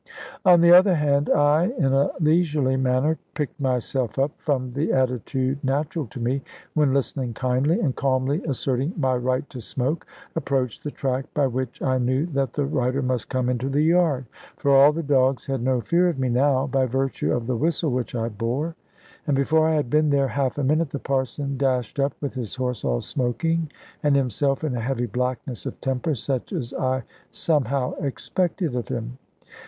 On 0.43 0.61
the 0.61 0.71
other 0.71 0.95
hand, 0.95 1.29
I, 1.29 1.65
in 1.77 1.93
a 1.93 2.09
leisurely 2.19 2.75
manner, 2.75 3.19
picked 3.35 3.61
myself 3.61 4.17
up 4.17 4.31
from 4.35 4.71
the 4.71 4.91
attitude 4.91 5.63
natural 5.63 6.07
to 6.07 6.19
me 6.19 6.41
when 6.73 6.91
listening 6.91 7.35
kindly, 7.35 7.79
and 7.79 7.95
calmly 7.95 8.41
asserting 8.45 8.93
my 8.97 9.13
right 9.15 9.47
to 9.51 9.61
smoke, 9.61 10.07
approached 10.35 10.83
the 10.83 10.89
track 10.89 11.31
by 11.35 11.45
which 11.45 11.83
I 11.83 11.99
knew 11.99 12.25
that 12.33 12.53
the 12.53 12.65
rider 12.65 13.03
must 13.03 13.29
come 13.29 13.47
into 13.47 13.69
the 13.69 13.83
yard; 13.83 14.25
for 14.57 14.71
all 14.75 14.91
the 14.91 15.03
dogs 15.03 15.45
had 15.45 15.61
no 15.61 15.81
fear 15.81 16.09
of 16.09 16.17
me 16.17 16.29
now, 16.29 16.65
by 16.65 16.87
virtue 16.87 17.31
of 17.31 17.45
the 17.45 17.55
whistle 17.55 17.91
which 17.91 18.15
I 18.15 18.27
bore. 18.27 18.75
And 19.27 19.35
before 19.35 19.67
I 19.69 19.75
had 19.75 19.91
been 19.91 20.09
there 20.09 20.29
half 20.29 20.57
a 20.57 20.63
minute, 20.63 20.89
the 20.89 20.97
Parson 20.97 21.57
dashed 21.59 21.99
up 21.99 22.13
with 22.19 22.33
his 22.33 22.55
horse 22.55 22.83
all 22.83 23.01
smoking, 23.01 23.69
and 24.01 24.15
himself 24.15 24.63
in 24.63 24.75
a 24.75 24.81
heavy 24.81 25.05
blackness 25.05 25.67
of 25.67 25.79
temper, 25.79 26.15
such 26.15 26.51
as 26.53 26.73
I 26.73 27.03
somehow 27.29 27.93
expected 27.99 28.73
of 28.75 28.87
him. 28.87 29.19